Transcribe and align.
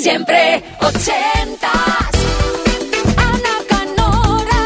Siempre 0.00 0.62
ochentas. 0.80 1.72
Ana 3.16 3.54
Canora. 3.68 4.62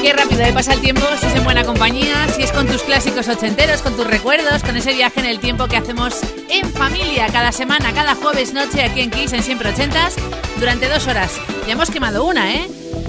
Qué 0.00 0.12
rápido 0.12 0.42
le 0.42 0.52
pasa 0.52 0.74
el 0.74 0.80
tiempo 0.80 1.02
si 1.18 1.26
es 1.26 1.34
en 1.34 1.42
buena 1.42 1.64
compañía, 1.64 2.28
si 2.28 2.42
es 2.42 2.52
con 2.52 2.68
tus 2.68 2.82
clásicos 2.82 3.26
ochenteros, 3.26 3.82
con 3.82 3.96
tus 3.96 4.06
recuerdos, 4.06 4.62
con 4.62 4.76
ese 4.76 4.94
viaje 4.94 5.18
en 5.18 5.26
el 5.26 5.40
tiempo 5.40 5.66
que 5.66 5.76
hacemos 5.76 6.14
en 6.48 6.70
familia 6.72 7.26
cada 7.32 7.50
semana, 7.50 7.92
cada 7.92 8.14
jueves 8.14 8.52
noche 8.52 8.84
aquí 8.84 9.00
en 9.00 9.10
Kiss 9.10 9.32
en 9.32 9.42
Siempre 9.42 9.70
Ochentas 9.70 10.14
durante 10.60 10.88
dos 10.88 11.08
horas. 11.08 11.32
Ya 11.66 11.72
hemos 11.72 11.90
quemado 11.90 12.24
una, 12.24 12.54
¿eh? 12.54 12.68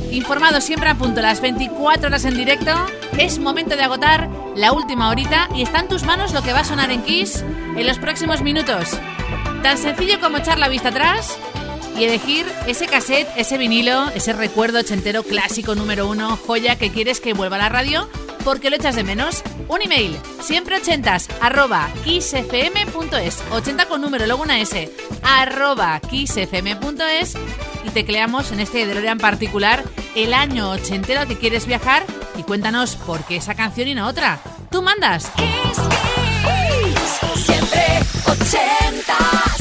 Informado 0.10 0.60
siempre 0.60 0.90
a 0.90 0.96
punto 0.96 1.22
las 1.22 1.40
24 1.40 2.08
horas 2.08 2.26
en 2.26 2.36
directo. 2.36 2.72
Es 3.20 3.38
momento 3.38 3.76
de 3.76 3.84
agotar 3.84 4.28
la 4.56 4.72
última 4.72 5.10
horita 5.10 5.50
y 5.54 5.62
está 5.62 5.82
en 5.82 5.88
tus 5.88 6.04
manos 6.04 6.34
lo 6.34 6.42
que 6.42 6.52
va 6.52 6.62
a 6.62 6.66
sonar 6.66 6.90
en 6.90 7.04
Kiss 7.04 7.44
en 7.76 7.86
los 7.86 8.00
próximos 8.00 8.42
minutos. 8.42 8.98
Tan 9.64 9.78
sencillo 9.78 10.20
como 10.20 10.38
echar 10.38 10.60
la 10.60 10.68
vista 10.68 10.90
atrás 10.90 11.38
y 11.98 12.04
elegir 12.04 12.46
ese 12.68 12.86
cassette, 12.86 13.30
ese 13.38 13.58
vinilo, 13.58 14.10
ese 14.10 14.34
recuerdo 14.34 14.80
ochentero 14.80 15.24
clásico 15.24 15.74
número 15.74 16.08
uno, 16.08 16.38
joya 16.46 16.78
que 16.78 16.92
quieres 16.92 17.22
que 17.22 17.34
vuelva 17.34 17.56
a 17.56 17.60
la 17.60 17.70
radio 17.70 18.10
porque 18.44 18.70
lo 18.70 18.76
echas 18.76 18.96
de 18.96 19.06
menos. 19.06 19.42
Un 19.70 19.82
email, 19.82 20.20
siempre 20.42 20.76
ochentas, 20.76 21.30
arroba 21.40 21.90
kissfm.es, 22.04 23.42
80 23.52 23.86
con 23.86 24.02
número, 24.02 24.26
luego 24.28 24.44
una 24.44 24.60
S, 24.60 24.92
arroba 25.24 26.00
kissfm.es 26.02 27.36
y 27.86 27.90
tecleamos 27.90 28.52
en 28.52 28.60
este 28.60 28.86
DeLorean 28.86 29.18
particular 29.18 29.84
el 30.16 30.34
año 30.34 30.72
ochentero 30.72 31.26
que 31.26 31.38
quieres 31.38 31.66
viajar 31.66 32.06
y 32.38 32.44
cuéntanos 32.44 32.96
por 32.98 33.24
qué 33.26 33.38
esa 33.38 33.56
canción 33.56 33.88
y 33.88 33.96
no 33.96 34.08
otra. 34.08 34.40
Tú 34.70 34.82
mandas. 34.82 35.32
Siempre 37.36 37.84
80. 38.26 39.53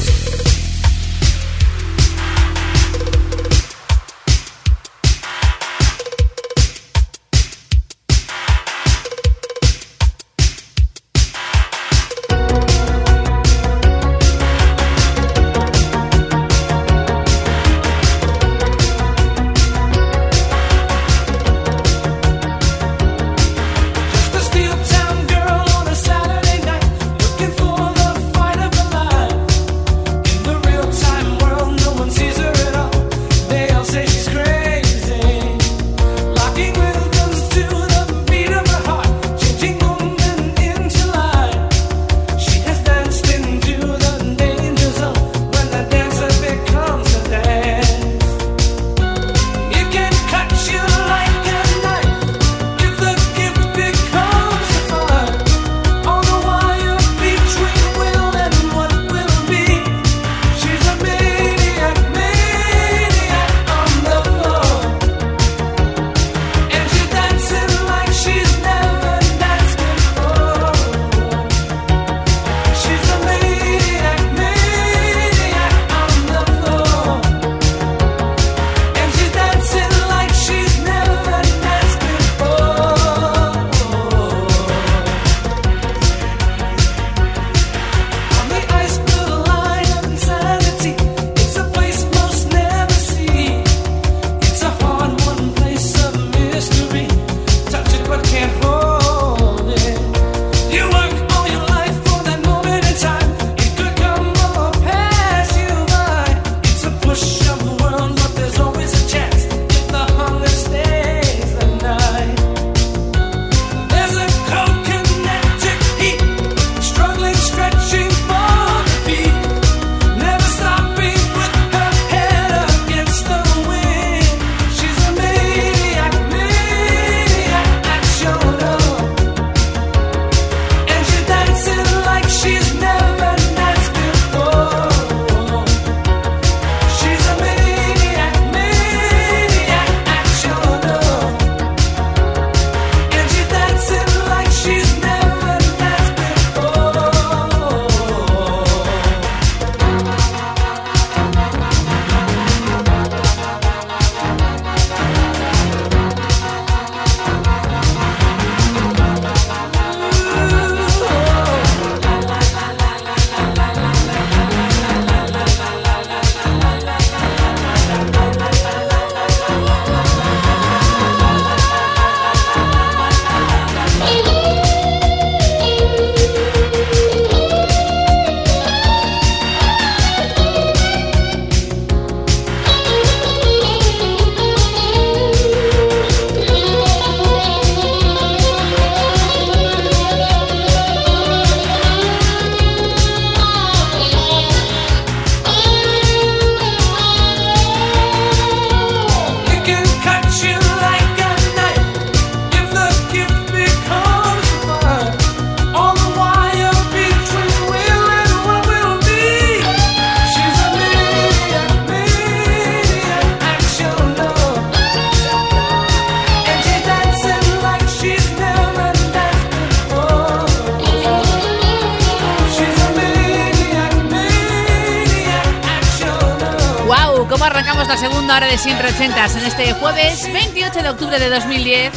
De 231.19 231.29
2010? 231.29 231.93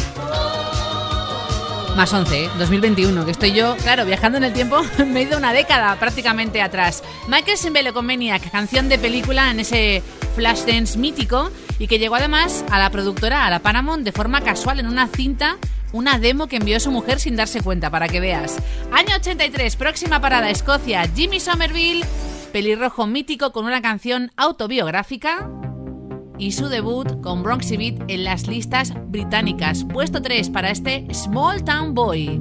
Más 1.97 2.13
11, 2.13 2.45
¿eh? 2.45 2.51
2021, 2.59 3.25
que 3.25 3.31
estoy 3.31 3.53
yo, 3.53 3.75
claro, 3.79 4.05
viajando 4.05 4.37
en 4.37 4.45
el 4.45 4.53
tiempo, 4.53 4.83
me 5.07 5.21
he 5.21 5.23
ido 5.23 5.39
una 5.39 5.55
década 5.55 5.97
prácticamente 5.97 6.61
atrás. 6.61 7.03
Michael 7.27 7.57
Simbele 7.57 7.95
con 7.95 8.05
Maniac, 8.05 8.51
canción 8.51 8.91
de 8.91 8.99
película 8.99 9.51
en 9.51 9.61
ese 9.61 10.03
Flashdance 10.35 10.99
mítico 10.99 11.51
y 11.79 11.87
que 11.87 11.99
llegó 11.99 12.17
además 12.17 12.63
a 12.71 12.79
la 12.79 12.91
productora, 12.91 13.47
a 13.47 13.51
la 13.51 13.61
Paramount, 13.61 14.05
de 14.05 14.13
forma 14.13 14.43
casual 14.43 14.81
en 14.81 14.87
una 14.87 15.09
cinta, 15.09 15.57
una 15.93 16.19
demo 16.19 16.47
que 16.47 16.57
envió 16.57 16.79
su 16.79 16.91
mujer 16.91 17.19
sin 17.19 17.37
darse 17.37 17.63
cuenta, 17.63 17.89
para 17.89 18.09
que 18.09 18.21
veas. 18.21 18.59
Año 18.93 19.17
83, 19.17 19.77
próxima 19.77 20.21
parada, 20.21 20.51
Escocia, 20.51 21.09
Jimmy 21.15 21.41
Somerville, 21.41 22.05
pelirrojo 22.53 23.07
mítico 23.07 23.51
con 23.53 23.65
una 23.65 23.81
canción 23.81 24.31
autobiográfica 24.37 25.49
y 26.39 26.53
su 26.53 26.69
debut 26.69 27.21
con 27.21 27.43
Bronxy 27.43 27.77
Beat 27.77 28.09
en 28.09 28.25
las 28.25 28.47
listas 28.47 28.93
británicas. 29.09 29.85
Puesto 29.85 30.23
3 30.23 30.51
para 30.51 30.71
este 30.71 31.07
Small 31.13 31.65
Town 31.65 31.95
Boy. 31.95 32.41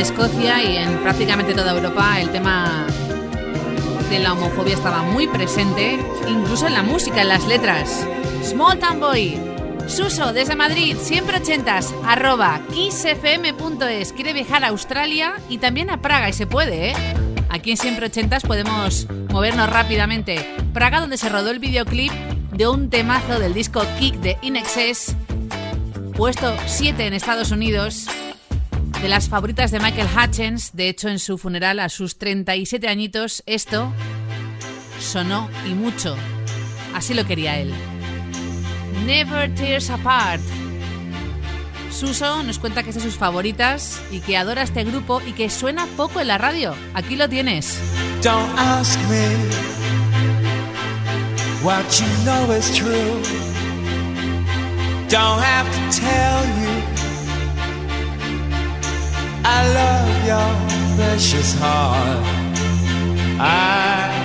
Escocia 0.00 0.62
y 0.62 0.78
en 0.78 0.98
prácticamente 0.98 1.52
toda 1.52 1.72
Europa 1.72 2.20
el 2.20 2.30
tema 2.30 2.86
de 4.08 4.18
la 4.18 4.32
homofobia 4.32 4.74
estaba 4.74 5.02
muy 5.02 5.28
presente 5.28 5.98
incluso 6.26 6.66
en 6.66 6.72
la 6.72 6.82
música, 6.82 7.20
en 7.20 7.28
las 7.28 7.46
letras. 7.46 8.06
Small 8.42 8.78
Town 8.78 8.98
Boy. 8.98 9.38
Suso, 9.86 10.32
desde 10.32 10.56
Madrid, 10.56 10.96
siempre 11.00 11.36
ochentas, 11.36 11.94
arroba 12.06 12.60
kissfm.es. 12.72 14.12
Quiere 14.12 14.32
viajar 14.32 14.64
a 14.64 14.68
Australia 14.68 15.34
y 15.48 15.58
también 15.58 15.90
a 15.90 16.00
Praga, 16.00 16.28
y 16.28 16.32
se 16.32 16.46
puede, 16.46 16.90
¿eh? 16.90 16.94
Aquí 17.50 17.72
en 17.72 17.76
Siempre 17.76 18.06
Ochentas 18.06 18.44
podemos 18.44 19.06
movernos 19.30 19.68
rápidamente. 19.68 20.46
Praga, 20.72 21.00
donde 21.00 21.18
se 21.18 21.28
rodó 21.28 21.50
el 21.50 21.58
videoclip 21.58 22.12
de 22.52 22.68
un 22.68 22.88
temazo 22.88 23.38
del 23.40 23.52
disco 23.52 23.82
Kick 23.98 24.14
de 24.20 24.38
Inexcess, 24.40 25.16
puesto 26.16 26.54
7 26.66 27.06
en 27.06 27.12
Estados 27.12 27.50
Unidos, 27.50 28.06
de 29.02 29.08
las 29.08 29.28
favoritas 29.28 29.70
de 29.70 29.80
Michael 29.80 30.08
Hutchins. 30.08 30.72
De 30.72 30.88
hecho, 30.88 31.08
en 31.08 31.18
su 31.18 31.38
funeral 31.38 31.80
a 31.80 31.88
sus 31.88 32.18
37 32.18 32.88
añitos, 32.88 33.42
esto 33.46 33.92
sonó 35.00 35.48
y 35.66 35.70
mucho. 35.70 36.16
Así 36.94 37.14
lo 37.14 37.24
quería 37.24 37.58
él. 37.58 37.72
Never 39.06 39.54
Tears 39.54 39.90
Apart. 39.90 40.42
Suso 41.90 42.42
nos 42.42 42.58
cuenta 42.58 42.82
que 42.82 42.90
es 42.90 42.96
de 42.96 43.02
sus 43.02 43.16
favoritas 43.16 44.00
y 44.10 44.20
que 44.20 44.36
adora 44.36 44.62
este 44.62 44.84
grupo 44.84 45.20
y 45.26 45.32
que 45.32 45.50
suena 45.50 45.86
poco 45.96 46.20
en 46.20 46.28
la 46.28 46.38
radio. 46.38 46.74
Aquí 46.94 47.16
lo 47.16 47.28
tienes. 47.28 47.78
Don't 48.22 48.58
ask 48.58 48.98
me 49.08 49.26
what 51.64 51.84
you 51.98 52.06
know 52.24 52.52
is 52.56 52.70
true. 52.74 53.20
Don't 55.08 55.42
have 55.42 55.68
to 55.70 56.00
tell 56.00 56.44
you 56.62 56.79
I 59.44 59.58
love 59.80 60.26
your 60.30 60.96
precious 60.96 61.54
heart. 61.58 62.24
I 63.40 64.20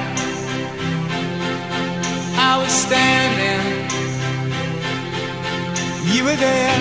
I 2.38 2.58
was 2.62 2.72
standing, 2.72 3.66
you 6.14 6.24
were 6.26 6.36
there. 6.36 6.80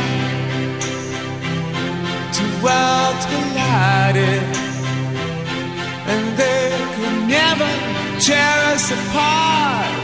Two 2.32 2.50
worlds 2.62 3.24
collided 3.32 4.42
and 6.06 6.36
they 6.36 6.70
could 6.94 7.28
never 7.28 7.70
tear 8.20 8.56
us 8.74 8.90
apart. 8.90 9.94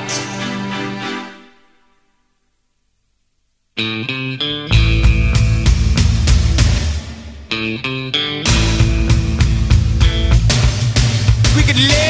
We 7.60 7.66
could 11.62 11.76
live 11.76 12.09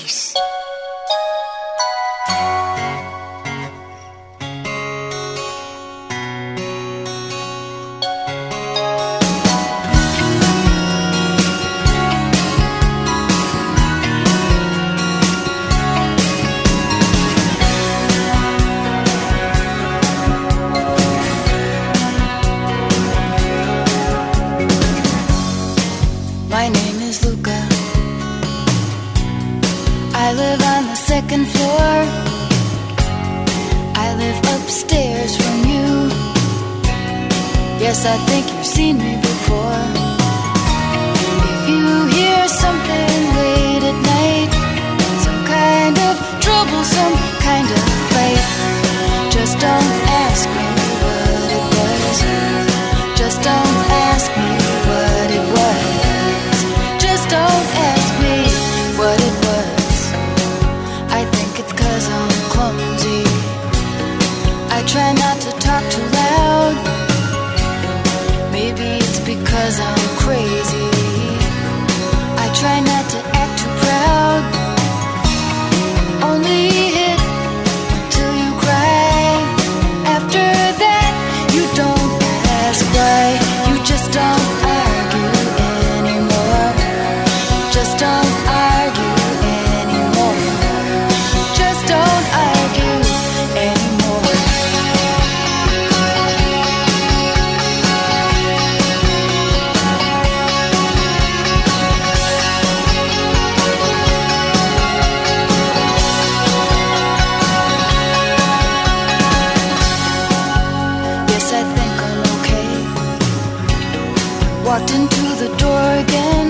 walked 114.71 114.93
into 114.93 115.25
the 115.43 115.53
door 115.57 115.85
again. 116.05 116.49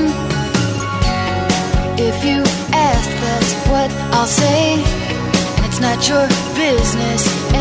If 1.98 2.24
you 2.24 2.44
ask, 2.72 3.10
that's 3.26 3.54
what 3.68 3.90
I'll 4.14 4.28
say. 4.28 4.76
And 4.76 5.66
it's 5.66 5.80
not 5.80 6.08
your 6.08 6.28
business. 6.56 7.61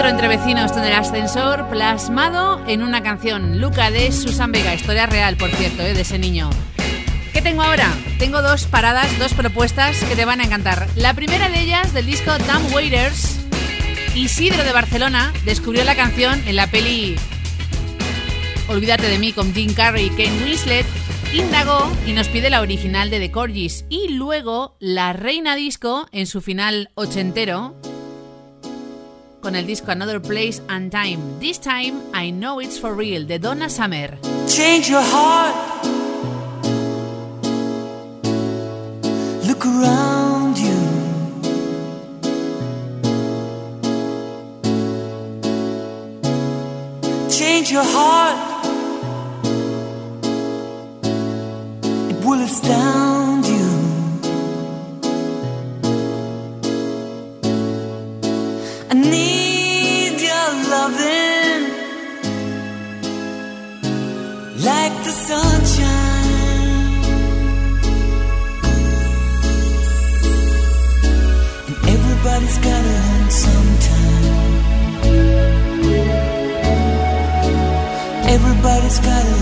entre 0.00 0.26
vecinos 0.26 0.72
en 0.72 0.84
el 0.84 0.92
ascensor 0.92 1.68
plasmado 1.68 2.64
en 2.66 2.82
una 2.82 3.02
canción. 3.02 3.60
Luca 3.60 3.90
de 3.90 4.10
Susan 4.10 4.50
Vega, 4.50 4.74
historia 4.74 5.06
real, 5.06 5.36
por 5.36 5.50
cierto, 5.50 5.82
¿eh? 5.82 5.92
de 5.92 6.00
ese 6.00 6.18
niño. 6.18 6.48
¿Qué 7.32 7.42
tengo 7.42 7.62
ahora? 7.62 7.88
Tengo 8.18 8.42
dos 8.42 8.64
paradas, 8.64 9.18
dos 9.18 9.34
propuestas 9.34 10.02
que 10.04 10.16
te 10.16 10.24
van 10.24 10.40
a 10.40 10.44
encantar. 10.44 10.88
La 10.96 11.14
primera 11.14 11.48
de 11.48 11.60
ellas 11.60 11.92
del 11.92 12.06
disco 12.06 12.32
Dumb 12.38 12.74
Waiters. 12.74 13.38
Isidro 14.14 14.64
de 14.64 14.72
Barcelona 14.72 15.32
descubrió 15.44 15.84
la 15.84 15.94
canción 15.94 16.42
en 16.46 16.56
la 16.56 16.66
peli 16.66 17.16
Olvídate 18.68 19.08
de 19.08 19.18
mí 19.18 19.32
con 19.32 19.52
Jim 19.54 19.72
Carrey 19.74 20.06
y 20.06 20.10
Kane 20.10 20.44
Winslet. 20.44 20.86
Indagó 21.34 21.90
y 22.06 22.12
nos 22.12 22.28
pide 22.28 22.50
la 22.50 22.60
original 22.60 23.10
de 23.10 23.20
The 23.20 23.30
Corgis. 23.30 23.84
Y 23.88 24.08
luego 24.08 24.76
la 24.80 25.12
Reina 25.12 25.54
Disco 25.54 26.06
en 26.12 26.26
su 26.26 26.40
final 26.40 26.90
ochentero 26.94 27.76
con 29.42 29.56
el 29.56 29.66
disco 29.66 29.90
Another 29.90 30.20
Place 30.20 30.62
and 30.68 30.90
Time. 30.90 31.18
This 31.40 31.58
time 31.58 32.00
I 32.14 32.30
know 32.30 32.60
it's 32.60 32.78
for 32.78 32.94
real 32.94 33.26
de 33.26 33.38
Donna 33.38 33.68
Summer. 33.68 34.16
Change 34.46 34.88
your 34.88 35.02
heart. 35.02 35.84
Look 39.44 39.66
around 39.66 40.56
you. 40.56 40.78
Change 47.28 47.72
your 47.72 47.84
heart. 47.84 48.38
It 52.10 52.24
will 52.24 52.40
astound 52.42 53.44
you. 53.46 53.61
Need 59.10 60.20
your 60.20 60.48
loving 60.74 61.62
like 64.68 64.94
the 65.04 65.14
sunshine. 65.28 66.32
And 71.68 71.76
everybody's 71.94 72.58
gotta 72.58 72.94
learn 72.98 73.30
sometime. 73.30 74.62
Everybody's 78.36 78.98
gotta 78.98 79.41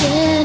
Yeah. 0.00 0.37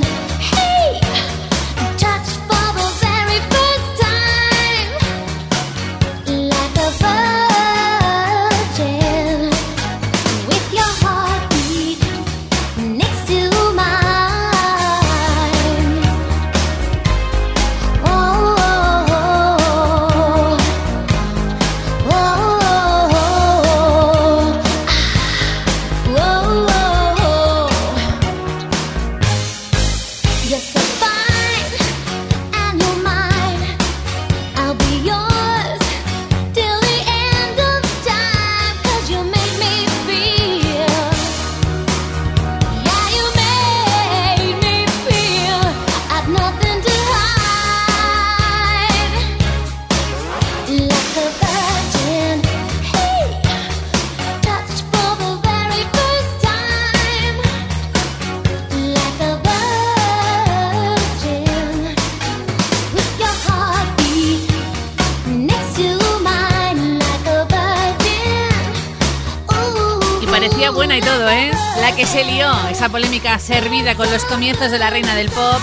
Servida 73.44 73.96
con 73.96 74.10
los 74.10 74.24
comienzos 74.24 74.72
de 74.72 74.80
la 74.80 74.90
reina 74.90 75.16
del 75.16 75.30
pop, 75.30 75.60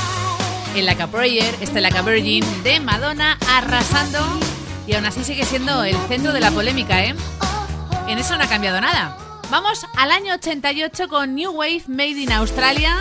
en 0.74 0.84
la 0.84 0.96
Caprayer, 0.96 1.54
esta 1.62 1.80
la 1.80 1.88
Virgin 2.02 2.44
de 2.62 2.78
Madonna, 2.78 3.38
arrasando 3.48 4.18
y 4.86 4.94
aún 4.94 5.06
así 5.06 5.24
sigue 5.24 5.46
siendo 5.46 5.82
el 5.84 5.96
centro 6.06 6.34
de 6.34 6.40
la 6.40 6.50
polémica, 6.50 7.02
¿eh? 7.02 7.14
En 8.06 8.18
eso 8.18 8.36
no 8.36 8.44
ha 8.44 8.48
cambiado 8.48 8.82
nada. 8.82 9.16
Vamos 9.50 9.86
al 9.96 10.10
año 10.10 10.34
88 10.34 11.08
con 11.08 11.34
New 11.34 11.52
Wave 11.52 11.84
Made 11.86 12.20
in 12.20 12.32
Australia. 12.32 12.98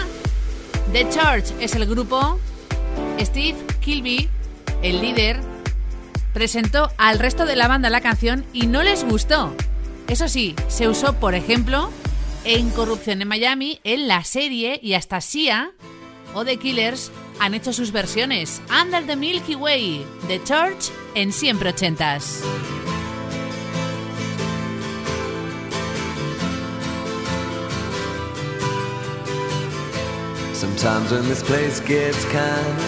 The 0.94 1.10
Church 1.10 1.52
es 1.60 1.76
el 1.76 1.86
grupo. 1.86 2.40
Steve 3.20 3.58
Kilby, 3.82 4.30
el 4.82 5.02
líder, 5.02 5.42
presentó 6.34 6.90
al 6.98 7.20
resto 7.20 7.46
de 7.46 7.58
la 7.58 7.68
banda 7.68 7.90
la 7.90 8.00
canción 8.00 8.46
y 8.54 8.68
no 8.68 8.82
les 8.82 9.04
gustó. 9.04 9.54
Eso 10.08 10.30
sí, 10.30 10.56
se 10.70 10.88
usó, 10.88 11.14
por 11.14 11.36
ejemplo, 11.36 11.92
en 12.44 12.70
Corrupción 12.72 13.22
en 13.22 13.28
Miami, 13.28 13.80
en 13.84 14.08
la 14.08 14.24
serie 14.24 14.80
y 14.82 14.94
hasta 14.94 15.22
Sia 15.22 15.72
o 16.34 16.46
The 16.46 16.58
Killers 16.58 17.12
han 17.40 17.54
hecho 17.54 17.74
sus 17.74 17.92
versiones. 17.92 18.62
Under 18.70 19.06
the 19.06 19.16
Milky 19.16 19.56
Way, 19.56 20.06
The 20.28 20.42
Church 20.44 20.92
en 21.16 21.32
siempre 21.32 21.70
ochentas. 21.70 22.44
Sometimes 30.54 31.12
when 31.12 31.28
this 31.30 31.42
place 31.42 31.80
gets 31.80 32.26
kind 32.26 32.80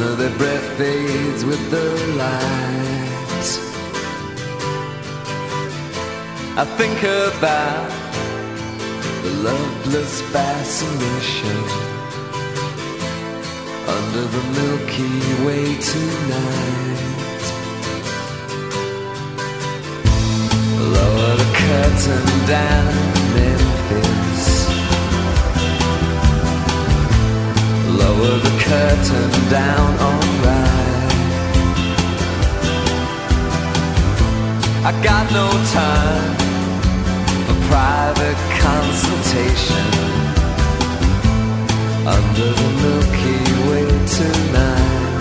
of 0.00 0.38
breath 0.38 1.44
with 1.44 1.70
the 1.70 2.14
light. 2.16 2.97
I 6.60 6.64
think 6.64 6.98
about 7.04 7.88
the 9.22 9.30
loveless 9.46 10.22
fascination 10.32 11.56
under 13.86 14.24
the 14.34 14.42
Milky 14.58 15.18
Way 15.46 15.78
tonight. 15.78 16.98
Lower 20.96 21.32
the 21.42 21.50
curtain 21.62 22.26
down, 22.48 22.90
in 22.90 23.28
Memphis. 23.38 24.46
Lower 28.02 28.34
the 28.46 28.54
curtain 28.66 29.30
down, 29.48 29.88
alright. 30.08 30.98
I 34.84 34.92
got 35.04 35.30
no 35.30 35.46
time 35.72 36.47
private 37.68 38.40
consultation 38.66 39.88
under 42.16 42.48
the 42.60 42.68
Milky 42.82 43.40
Way 43.68 43.86
tonight. 44.16 45.20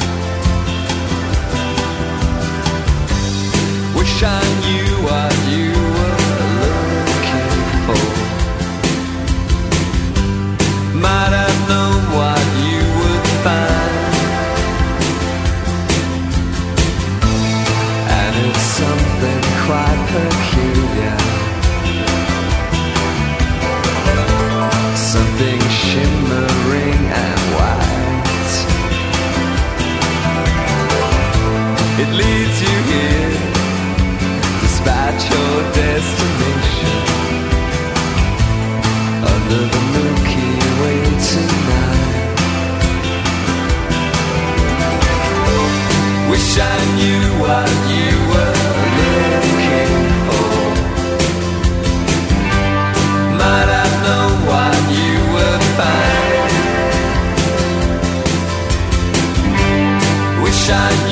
Wish 3.98 4.16
I 4.24 4.42
knew 4.64 4.90
what 5.08 5.34
you 5.54 5.72
were 5.96 6.20
looking 6.64 7.54
for. 7.86 8.06
Might 11.04 11.34
It 32.00 32.10
leads 32.14 32.62
you 32.62 32.78
here 32.92 33.32
despite 34.62 35.20
your 35.32 35.56
destination 35.74 37.00
under 39.34 39.62
the 39.74 39.82
Milky 39.96 40.52
Way 40.80 41.02
tonight. 41.32 42.38
Wish 46.30 46.52
I 46.60 46.78
knew 46.98 47.24
what 47.42 47.72
you 47.90 48.12
were 48.32 48.58
looking 49.00 49.94
for. 50.28 50.54
Might 53.42 53.70
have 53.80 53.96
known 54.06 54.34
what 54.52 54.78
you 55.00 55.14
would 55.34 55.64
find. 55.80 56.46
Wish 60.44 60.64
I 60.70 61.07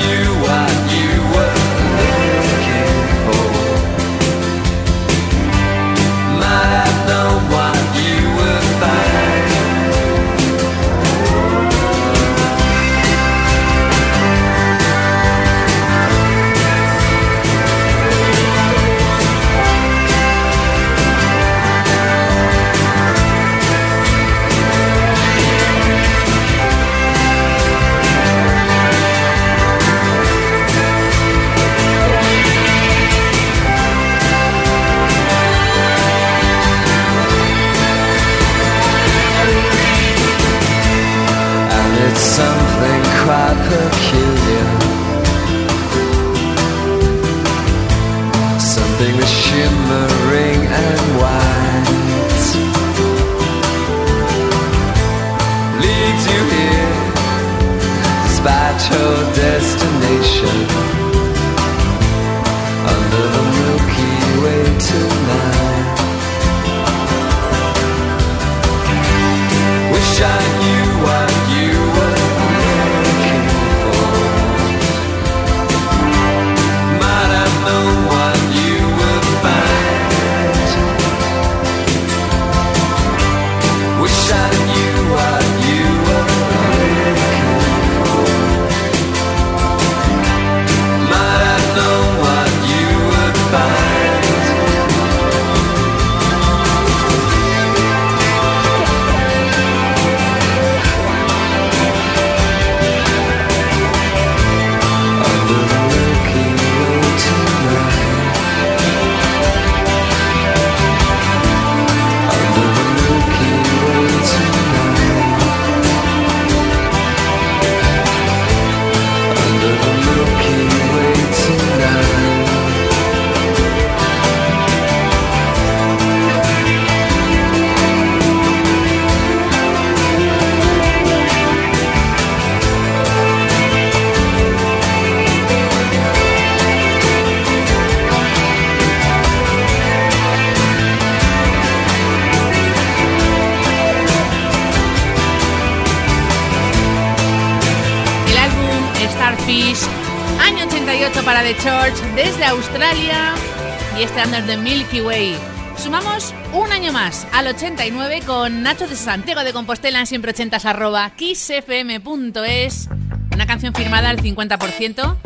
Under 154.24 154.46
the 154.46 154.56
Milky 154.56 155.00
Way. 155.02 155.36
Sumamos 155.76 156.32
un 156.54 156.72
año 156.72 156.90
más 156.90 157.26
al 157.32 157.48
89 157.48 158.22
con 158.26 158.62
Nacho 158.62 158.88
de 158.88 158.96
Santiago 158.96 159.44
de 159.44 159.52
Compostela 159.52 160.00
en 160.00 160.06
siempre 160.06 160.30
80 160.30 160.56
arroba 160.64 161.10
kissfm.es. 161.16 162.88
Una 163.32 163.46
canción 163.46 163.74
firmada 163.74 164.08
al 164.08 164.22
50% 164.22 165.16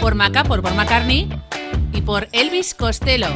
por 0.00 0.16
Maca, 0.16 0.42
por 0.42 0.62
Paul 0.62 0.74
McCartney 0.74 1.28
y 1.92 2.00
por 2.00 2.28
Elvis 2.32 2.74
Costello. 2.74 3.28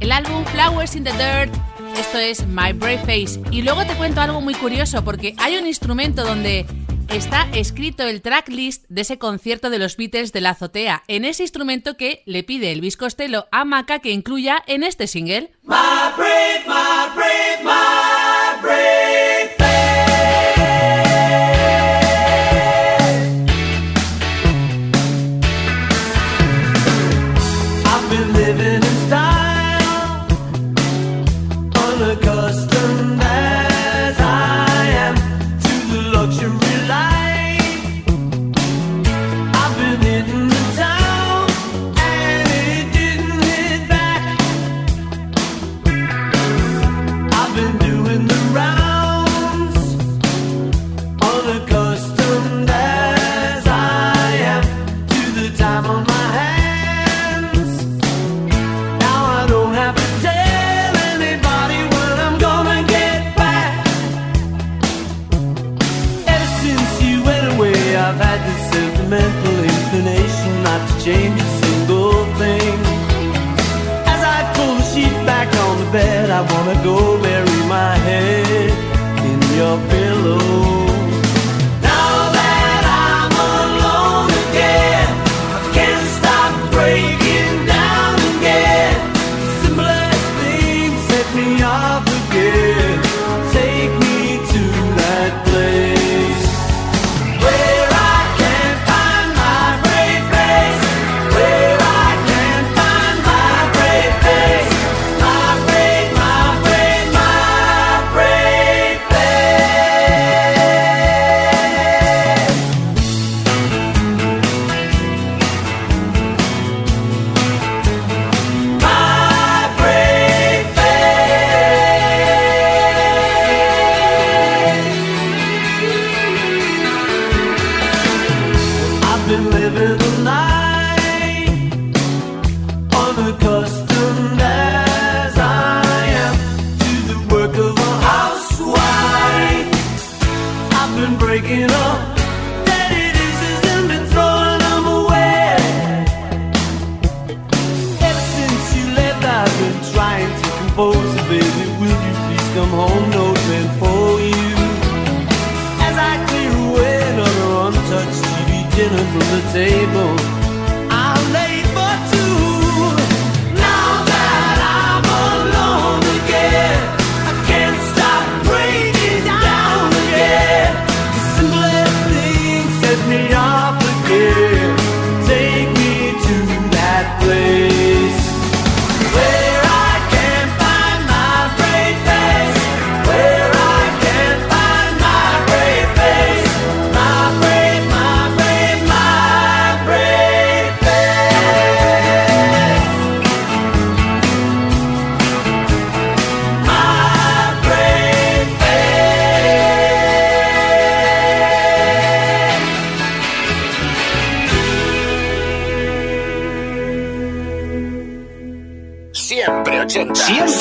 El 0.00 0.10
álbum 0.10 0.44
Flowers 0.46 0.96
in 0.96 1.04
the 1.04 1.12
Dirt, 1.12 1.54
esto 1.96 2.18
es 2.18 2.44
My 2.46 2.72
Brave 2.72 2.98
Face. 2.98 3.40
Y 3.52 3.62
luego 3.62 3.84
te 3.86 3.94
cuento 3.94 4.20
algo 4.20 4.40
muy 4.40 4.54
curioso 4.54 5.04
porque 5.04 5.36
hay 5.38 5.56
un 5.58 5.66
instrumento 5.66 6.24
donde 6.24 6.66
Está 7.10 7.48
escrito 7.54 8.02
el 8.02 8.20
tracklist 8.20 8.84
de 8.88 9.02
ese 9.02 9.18
concierto 9.18 9.70
de 9.70 9.78
los 9.78 9.96
Beatles 9.96 10.32
de 10.32 10.40
la 10.40 10.50
azotea, 10.50 11.04
en 11.06 11.24
ese 11.24 11.44
instrumento 11.44 11.96
que 11.96 12.22
le 12.26 12.42
pide 12.42 12.72
Elvis 12.72 12.96
Costello 12.96 13.46
a 13.52 13.64
Maca 13.64 14.00
que 14.00 14.10
incluya 14.10 14.62
en 14.66 14.82
este 14.82 15.06
single. 15.06 15.52
My 15.62 15.76
my 16.66 16.66
my. 17.64 18.95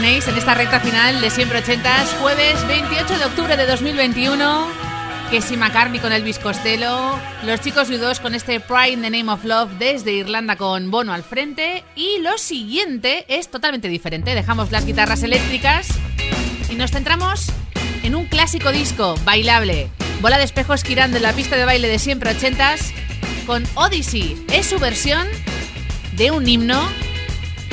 Tenéis 0.00 0.28
en 0.28 0.38
esta 0.38 0.54
recta 0.54 0.78
final 0.78 1.20
de 1.20 1.28
Siempre 1.28 1.58
Ochentas, 1.58 2.14
jueves 2.20 2.54
28 2.68 3.18
de 3.18 3.24
octubre 3.24 3.56
de 3.56 3.66
2021. 3.66 4.68
Que 5.28 5.42
si 5.42 5.56
McCartney 5.56 5.98
con 5.98 6.12
Elvis 6.12 6.38
Costello, 6.38 7.18
los 7.42 7.60
chicos 7.60 7.90
U2 7.90 8.20
con 8.20 8.36
este 8.36 8.60
Pride 8.60 8.90
in 8.90 9.02
the 9.02 9.10
Name 9.10 9.32
of 9.32 9.44
Love 9.44 9.72
desde 9.80 10.12
Irlanda 10.12 10.54
con 10.54 10.92
Bono 10.92 11.12
al 11.12 11.24
frente. 11.24 11.82
Y 11.96 12.20
lo 12.20 12.38
siguiente 12.38 13.24
es 13.26 13.50
totalmente 13.50 13.88
diferente. 13.88 14.36
Dejamos 14.36 14.70
las 14.70 14.86
guitarras 14.86 15.24
eléctricas 15.24 15.88
y 16.70 16.76
nos 16.76 16.92
centramos 16.92 17.46
en 18.04 18.14
un 18.14 18.26
clásico 18.26 18.70
disco 18.70 19.16
bailable. 19.24 19.90
Bola 20.20 20.38
de 20.38 20.44
espejos 20.44 20.84
girando 20.84 21.16
en 21.16 21.24
la 21.24 21.32
pista 21.32 21.56
de 21.56 21.64
baile 21.64 21.88
de 21.88 21.98
Siempre 21.98 22.30
Ochentas 22.30 22.92
con 23.46 23.64
Odyssey. 23.74 24.40
Es 24.52 24.66
su 24.66 24.78
versión 24.78 25.26
de 26.12 26.30
un 26.30 26.48
himno 26.48 26.88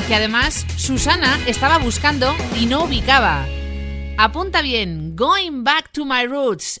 que 0.06 0.14
además 0.14 0.64
Susana 0.76 1.38
estaba 1.46 1.78
buscando 1.78 2.34
y 2.58 2.66
no 2.66 2.84
ubicaba. 2.84 3.44
Apunta 4.18 4.62
bien, 4.62 5.16
Going 5.16 5.64
Back 5.64 5.90
to 5.92 6.04
My 6.04 6.26
Roots. 6.26 6.80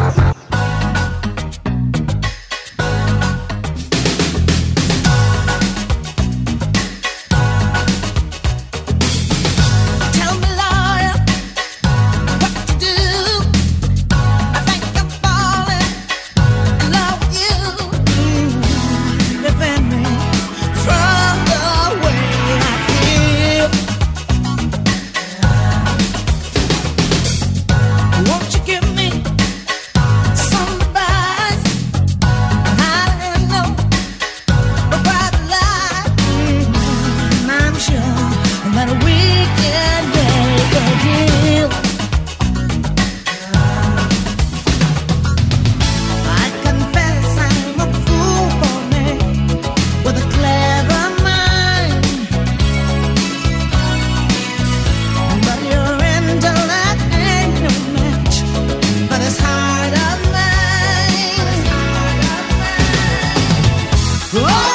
Whoa! 64.33 64.70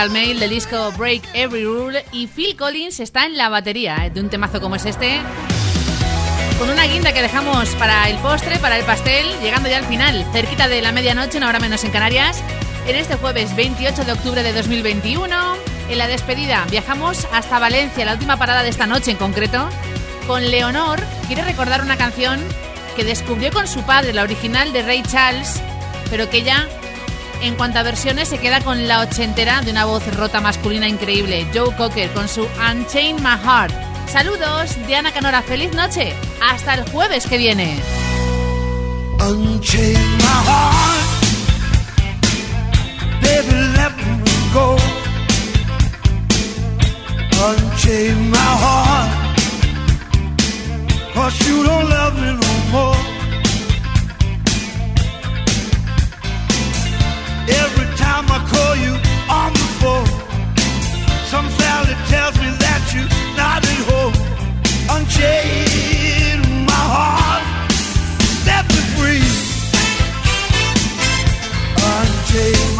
Typical 0.00 0.18
Mail 0.18 0.40
del 0.40 0.48
disco 0.48 0.92
Break 0.96 1.22
Every 1.34 1.62
Rule 1.62 2.02
y 2.10 2.26
Phil 2.26 2.56
Collins 2.56 3.00
está 3.00 3.26
en 3.26 3.36
la 3.36 3.50
batería 3.50 4.06
eh, 4.06 4.10
de 4.10 4.22
un 4.22 4.30
temazo 4.30 4.58
como 4.58 4.76
es 4.76 4.86
este. 4.86 5.20
Con 6.58 6.70
una 6.70 6.84
guinda 6.86 7.12
que 7.12 7.20
dejamos 7.20 7.68
para 7.74 8.08
el 8.08 8.16
postre, 8.18 8.58
para 8.60 8.78
el 8.78 8.84
pastel, 8.86 9.26
llegando 9.42 9.68
ya 9.68 9.76
al 9.76 9.84
final, 9.84 10.24
cerquita 10.32 10.68
de 10.68 10.80
la 10.80 10.92
medianoche, 10.92 11.36
una 11.36 11.50
hora 11.50 11.60
menos 11.60 11.84
en 11.84 11.90
Canarias, 11.90 12.42
en 12.86 12.96
este 12.96 13.16
jueves 13.16 13.54
28 13.54 14.04
de 14.06 14.12
octubre 14.12 14.42
de 14.42 14.54
2021. 14.54 15.36
En 15.90 15.98
la 15.98 16.06
despedida 16.06 16.64
viajamos 16.70 17.26
hasta 17.30 17.58
Valencia, 17.58 18.06
la 18.06 18.14
última 18.14 18.38
parada 18.38 18.62
de 18.62 18.70
esta 18.70 18.86
noche 18.86 19.10
en 19.10 19.18
concreto, 19.18 19.68
con 20.26 20.50
Leonor. 20.50 20.98
Quiere 21.26 21.44
recordar 21.44 21.82
una 21.82 21.98
canción 21.98 22.40
que 22.96 23.04
descubrió 23.04 23.52
con 23.52 23.68
su 23.68 23.82
padre, 23.82 24.14
la 24.14 24.22
original 24.22 24.72
de 24.72 24.82
Ray 24.82 25.02
Charles, 25.02 25.60
pero 26.08 26.30
que 26.30 26.42
ya, 26.42 26.68
en 27.42 27.54
cuanto 27.54 27.78
a 27.78 27.82
versiones, 27.82 28.28
se 28.28 28.38
queda 28.38 28.60
con 28.60 28.86
la 28.88 29.00
ochentera 29.00 29.62
de 29.62 29.70
una 29.70 29.84
voz 29.84 30.02
rota 30.16 30.40
masculina 30.40 30.88
increíble, 30.88 31.46
Joe 31.54 31.74
Cocker, 31.76 32.10
con 32.12 32.28
su 32.28 32.46
Unchain 32.70 33.16
My 33.16 33.38
Heart. 33.42 33.72
Saludos, 34.08 34.76
Diana 34.86 35.12
Canora, 35.12 35.42
feliz 35.42 35.72
noche. 35.72 36.12
Hasta 36.42 36.74
el 36.74 36.88
jueves 36.90 37.26
que 37.26 37.38
viene. 37.38 37.78
Unchain 39.20 40.16
my 40.18 40.24
heart, 40.46 41.00
me. 44.52 44.76
Unchain 47.40 48.30
my 48.30 48.36
heart, 48.36 49.08
you 51.46 51.62
don't 51.64 51.88
love 51.88 52.14
me 52.14 52.32
no 52.32 52.70
more. 52.72 53.19
Time 58.20 58.30
I 58.32 58.48
call 58.48 58.76
you 58.76 58.94
on 59.28 59.52
the 59.52 59.68
phone, 59.80 60.06
some 61.26 61.48
valley 61.58 61.94
tells 62.08 62.36
me 62.36 62.50
that 62.64 62.82
you're 62.92 63.12
not 63.36 63.64
at 63.64 63.80
home. 63.90 64.14
Unchain 64.94 66.40
my 66.66 66.84
heart, 66.96 67.44
set 68.44 68.64
me 68.68 68.80
free. 68.96 69.26
Unchain 71.92 72.79